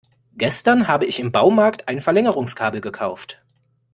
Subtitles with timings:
[0.33, 3.39] Gestern habe ich im Baumarkt ein Verlängerungskabel gekauft.